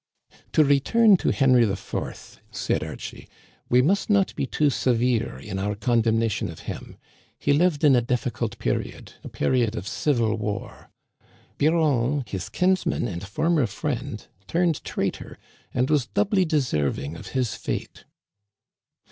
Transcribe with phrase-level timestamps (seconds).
[0.53, 3.29] "To return to Henry IV," said Archie;"
[3.69, 5.75] we must Digitized by VjOOQIC LOCHIEL AND BLANCHE, 253 not be too severe in our
[5.75, 6.97] condemnation of him.
[7.37, 10.89] He lived in a difficult period, a period of civil war.
[11.59, 15.37] Biron, his kinsman and former friend, turned traitor,
[15.71, 18.05] and was doubly deserving of his fate."